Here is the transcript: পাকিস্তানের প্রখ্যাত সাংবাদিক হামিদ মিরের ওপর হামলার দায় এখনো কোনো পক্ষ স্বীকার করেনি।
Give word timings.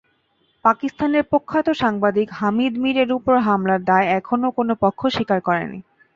পাকিস্তানের 0.65 1.23
প্রখ্যাত 1.23 1.67
সাংবাদিক 1.81 2.27
হামিদ 2.39 2.73
মিরের 2.83 3.09
ওপর 3.17 3.35
হামলার 3.47 3.81
দায় 3.85 4.07
এখনো 4.19 4.47
কোনো 4.57 4.73
পক্ষ 4.83 5.01
স্বীকার 5.15 5.39
করেনি। 5.47 5.79